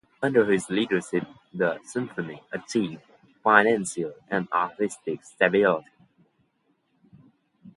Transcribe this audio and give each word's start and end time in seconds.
Under 0.19 0.51
his 0.51 0.67
leadership 0.71 1.27
the 1.53 1.79
Symphony 1.83 2.41
achieved 2.51 3.03
financial 3.43 4.15
and 4.31 4.47
artistic 4.51 5.23
stability. 5.23 5.91